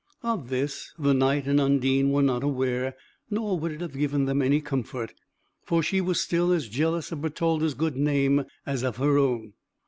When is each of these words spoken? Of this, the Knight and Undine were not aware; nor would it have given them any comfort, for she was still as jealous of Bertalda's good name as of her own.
Of 0.23 0.49
this, 0.49 0.95
the 0.97 1.13
Knight 1.13 1.45
and 1.45 1.61
Undine 1.61 2.09
were 2.09 2.23
not 2.23 2.41
aware; 2.43 2.95
nor 3.29 3.59
would 3.59 3.71
it 3.71 3.81
have 3.81 3.95
given 3.95 4.25
them 4.25 4.41
any 4.41 4.59
comfort, 4.59 5.13
for 5.63 5.83
she 5.83 6.01
was 6.01 6.19
still 6.19 6.51
as 6.51 6.67
jealous 6.67 7.11
of 7.11 7.21
Bertalda's 7.21 7.75
good 7.75 7.95
name 7.95 8.45
as 8.65 8.81
of 8.81 8.97
her 8.97 9.19
own. 9.19 9.53